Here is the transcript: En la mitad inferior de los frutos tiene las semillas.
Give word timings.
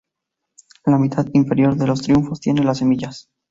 En 0.87 0.93
la 0.93 0.97
mitad 0.97 1.27
inferior 1.35 1.75
de 1.75 1.85
los 1.85 2.01
frutos 2.07 2.39
tiene 2.39 2.63
las 2.63 2.79
semillas. 2.79 3.29